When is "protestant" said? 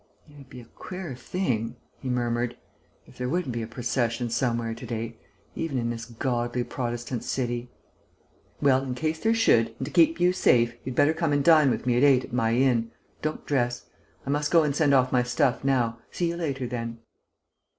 6.63-7.23